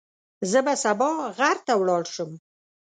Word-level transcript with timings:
زه 0.51 0.59
به 0.65 0.73
سبا 0.83 1.11
غر 1.37 1.57
ته 1.65 1.73
ولاړ 1.77 2.03
شم. 2.13 2.31